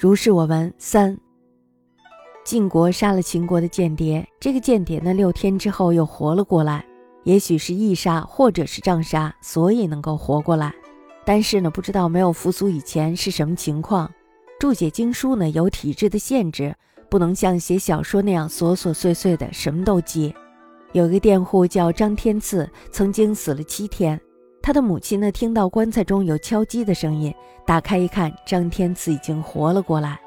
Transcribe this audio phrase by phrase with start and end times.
[0.00, 1.18] 如是我闻三。
[2.44, 6.86] 晋国杀了秦国的间谍，这个间谍呢，六天之后又活了过来，
[7.24, 10.72] 也许是义杀或者是杖杀，所以能够活过来。
[11.26, 14.08] 但是呢，不知道没有复苏以前是什么情况。
[14.60, 16.72] 注解经书呢，有体制的限制，
[17.10, 20.32] 不能像写小说那样琐琐碎碎的什么都记。
[20.92, 24.20] 有一个佃户叫张天赐，曾经死了七天。
[24.68, 27.34] 他的母亲呢，听到棺材中有敲击的声音，
[27.64, 30.20] 打开一看，张天赐已经活了过来。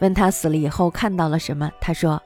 [0.00, 2.20] 问他死了以后看到了什么，他说，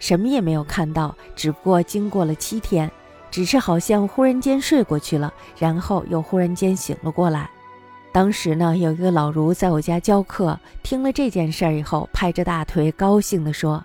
[0.00, 2.90] 什么也没有看到，只不过经过了七天，
[3.30, 7.48] 只是好像忽然间睡过去了，然后又忽然间醒了过来。
[8.12, 13.80] 当时呢，有一个老儒在我家教课，听了这件事儿以后，拍着大腿高兴地说。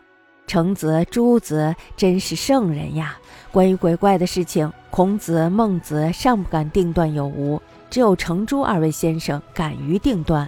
[0.47, 3.15] 程子、朱子真是圣人呀！
[3.51, 10.47] 关于鬼怪的事情，孔子、孟子尚不敢定断有无，只有程朱二位先生敢于定断。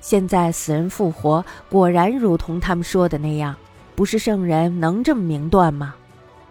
[0.00, 3.54] 现在死人复活，果然如同他们说的那样，
[3.94, 5.94] 不是圣人能这么明断吗？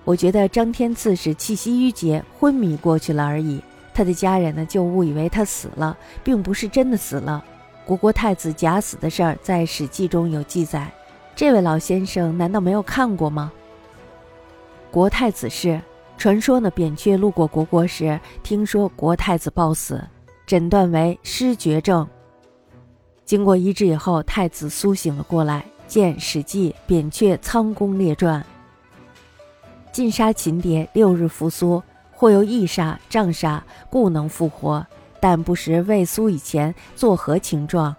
[0.06, 3.62] 我觉得张天赐是气息郁结、昏迷过去了而已。
[3.94, 7.44] 他的家人呢，就误以为他死了，并不是真的死了。
[7.84, 10.90] 国国太子假死的事儿，在《史记》中有记载。
[11.36, 13.52] 这位老先生难道没有看过吗？
[14.90, 15.82] 国太子是
[16.18, 16.72] 传说呢。
[16.72, 20.02] 扁鹊路过国国时，听说国太子暴死，
[20.46, 22.08] 诊断为失觉症。
[23.26, 25.66] 经过医治以后，太子苏醒了过来。
[25.86, 28.42] 见《史记·扁鹊仓公列传》。
[29.92, 34.84] 晋杀秦谍，六日复苏，或由缢杀、杖杀，故能复活，
[35.20, 37.96] 但不识未苏以前作何情状。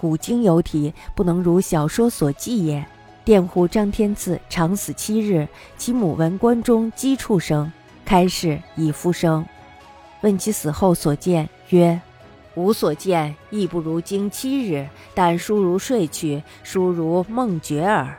[0.00, 2.84] 古今有体，不能如小说所记也。
[3.28, 7.70] 佃户张天赐长死七日，其母闻关中鸡畜声，
[8.02, 9.44] 开始已复生。
[10.22, 12.00] 问其死后所见，曰
[12.56, 18.16] ：“吾所见亦不如经七日，但殊如睡去，殊如梦觉耳。”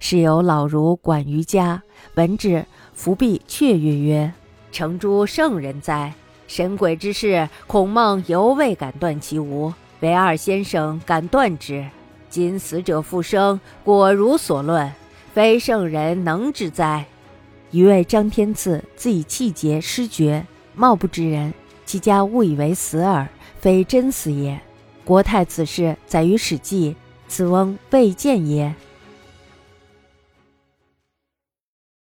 [0.00, 1.82] 是有老儒管于家，
[2.14, 4.32] 闻之，伏壁雀跃曰
[4.72, 6.14] ：“成诸圣人哉！
[6.46, 9.70] 神鬼之事，孔孟犹未敢断其无。”
[10.00, 11.84] 唯二先生敢断之，
[12.28, 14.92] 今死者复生，果如所论，
[15.32, 17.06] 非圣人能之哉？
[17.70, 21.52] 余谓张天赐，自以气节失绝，貌不知人，
[21.84, 23.28] 其家误以为死耳，
[23.60, 24.60] 非真死也。
[25.04, 26.90] 国太此事载于《史记》，
[27.28, 28.74] 此翁未见也。